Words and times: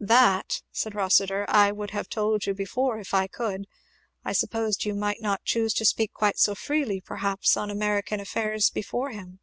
"That" 0.00 0.62
said 0.72 0.94
Rossitur. 0.94 1.44
"I 1.50 1.70
would 1.70 1.90
have 1.90 2.08
told 2.08 2.46
you 2.46 2.54
before 2.54 2.98
if 2.98 3.12
I 3.12 3.26
could. 3.26 3.66
I 4.24 4.32
supposed 4.32 4.86
you 4.86 4.94
might 4.94 5.20
not 5.20 5.44
choose 5.44 5.74
to 5.74 5.84
speak 5.84 6.14
quite 6.14 6.38
so 6.38 6.54
freely, 6.54 6.98
perhaps, 7.02 7.58
on 7.58 7.70
American 7.70 8.18
affairs 8.18 8.70
before 8.70 9.10
him." 9.10 9.38